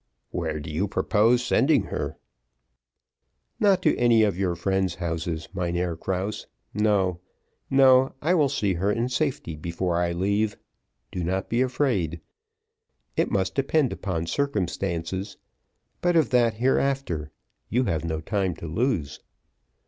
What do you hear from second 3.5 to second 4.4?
"Not to any of